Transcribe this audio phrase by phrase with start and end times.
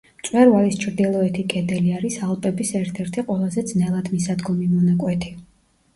[0.19, 5.35] მწვერვალის ჩრდილოეთი კედელი არის ალპების ერთ-ერთი ყველაზე ძნელადმისადგომი მონაკვეთი.